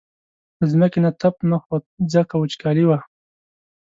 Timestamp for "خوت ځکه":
1.63-2.33